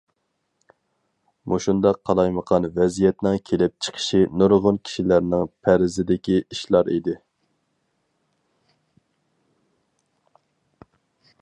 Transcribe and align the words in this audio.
مۇشۇنداق 1.51 1.97
قالايمىقان 2.09 2.63
ۋەزىيەتنىڭ 2.79 3.37
كېلىپ 3.49 3.75
چىقىشى 3.87 4.21
نۇرغۇن 4.43 4.79
كىشىلەرنىڭ 4.89 5.45
پەرىزىدىكى 5.67 6.39
ئىشلار 6.39 6.89
ئىدى. 6.95 7.15